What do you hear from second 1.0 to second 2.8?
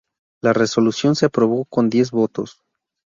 se aprobó con diez votos.